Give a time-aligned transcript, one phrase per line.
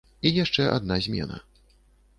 [0.29, 1.37] І яшчэ адна змена.